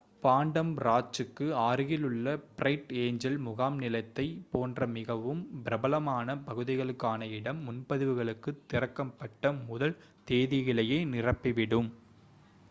[0.21, 9.95] Phantom ராஞ்ச்சுக்கு அருகிலுள்ள Bright Angel முகாம்நிலத்தைப் போன்ற மிகவும் பிரபலமான பகுதிகளுக்கான இடம் முன்பதிவுகளுக்குத் திறக்கப்பட்ட முதல்
[10.27, 11.91] தேதியிலேயே நிரம்பிவிடும்